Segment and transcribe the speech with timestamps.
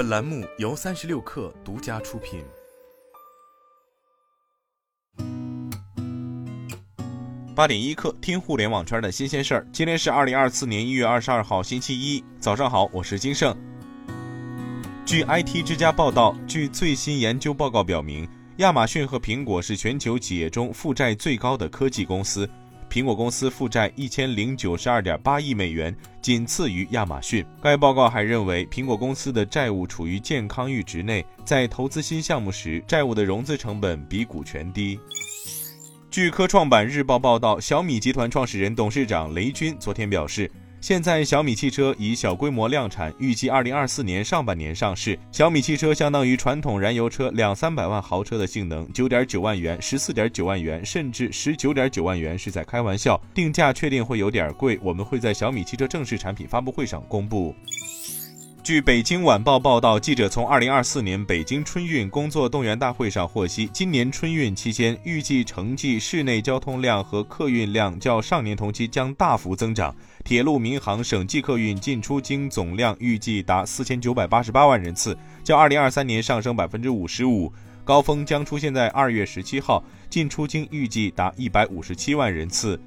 [0.00, 2.42] 本栏目由三十六氪独家出品。
[7.54, 9.66] 八点一刻，听互联网圈的新鲜事儿。
[9.70, 13.54] 今天是二零二四年一月二十二号，星期一，早上好，我是金盛。
[15.04, 18.26] 据 IT 之家报道，据最新研究报告表明，
[18.56, 22.48] 亚马逊和苹果是全球企业中负债最高的科技公司。
[22.90, 27.46] 苹果公司负债一千零九十二点八亿美元，仅次于亚马逊。
[27.62, 34.98] 该报告还认为，苹果公司的债务处于健康阈值内，在投资新项目时，债务的融资成本比股权低。
[36.10, 40.50] 据科创板日报报道，小米集团创始人、董事长雷军昨天表示。
[40.80, 45.18] 现在小米汽车以小规模量产，预计二零二四年上半年上市。
[45.30, 53.20] 小米汽车相当于传统燃油车两三百万豪车的性能，九点九万元、十四点九万元，甚至十九点九万元是在开玩笑。
[53.34, 57.54] 定价确定会有点贵，我们会在小米汽车正式产品发布会上公布。
[58.70, 69.92] 据北京晚报报道，记者从2024年北京春运工作动员大会上获悉，今年春运期间预计城际市内交通量和客运量较上年同期将大幅增长。
[70.22, 77.50] 铁路、民航、省际客运进出京总量预计达4988万人次，较2023年上升55%。
[77.84, 82.80] 高峰将出现在2月17号，进出京预计达157万人次。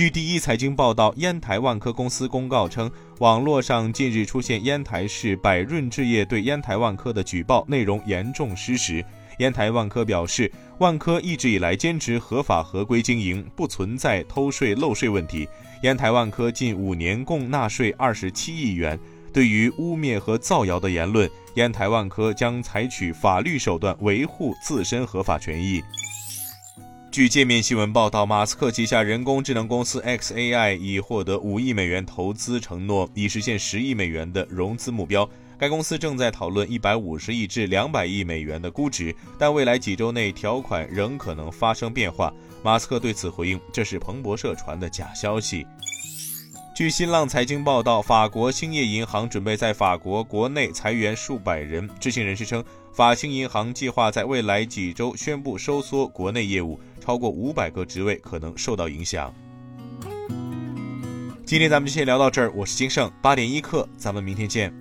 [0.00, 9.04] 据第一财经报道，烟台万科公司公告称，网络上近日出现烟台市百润置业对烟台万科的举报，内容严重失实。
[9.40, 15.46] 烟台万科表示，万科一直以来坚持合法合规经营，不存在偷税漏税问题。
[15.82, 18.98] 烟台万科近五年共纳税二十七亿元。
[19.34, 25.82] 对于污蔑和造谣的言论，烟台万科将采取法律手段维护自身合法权益。
[27.10, 35.28] 据界面新闻报道，马斯克旗下人工智能公司 xAI 已获得五亿美元投资承诺，以实现十亿美元的融资目标。
[35.58, 42.32] 该公司正在讨论一百五十亿至两百亿美元的估值，但未来几周内条款仍可能发生变化。
[42.62, 45.66] 马斯克对此回应：“这是彭博社传的假消息。”
[46.72, 51.88] 据新浪财经报道，法国兴业银行准备在法国国内裁员数百人。
[51.98, 59.34] 知情人士称，法兴银行计划在未来几周宣布收缩国内业务，超过五百个职位可能受到影响。
[61.44, 64.72] 今天咱们就先聊到这儿，我是金盛八点一刻，咱们明天见。